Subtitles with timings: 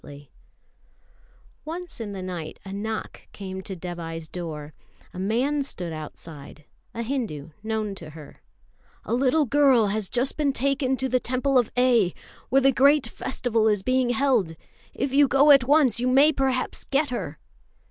[0.03, 4.73] [Illustration: LATHA (FIREFLY) BLOWING BUBBLES.] Once in the night a knock came to Dévai's door.
[5.13, 8.41] A man stood outside, a Hindu known to her.
[9.05, 12.15] "A little girl has just been taken to the Temple of A.,
[12.49, 14.55] where the great festival is being held.
[14.95, 17.37] If you go at once you may perhaps get her."